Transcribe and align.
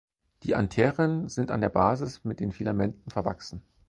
Die 0.41 0.55
Antheren 0.55 1.29
sind 1.29 1.51
an 1.51 1.61
der 1.61 1.69
Basis 1.69 2.23
mit 2.23 2.39
den 2.39 2.51
Filamenten 2.53 3.07
verwachsen. 3.11 3.61